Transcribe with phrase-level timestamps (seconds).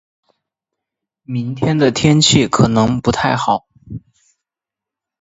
[1.21, 3.67] 明天的天气可能不太好。